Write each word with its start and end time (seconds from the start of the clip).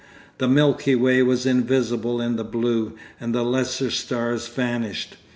The 0.39 0.47
Milky 0.47 0.95
Way 0.95 1.21
was 1.21 1.45
invisible 1.45 2.19
in 2.21 2.35
the 2.35 2.43
blue, 2.43 2.93
and 3.19 3.35
the 3.35 3.43
lesser 3.43 3.91
stars 3.91 4.47
vanished. 4.47 5.15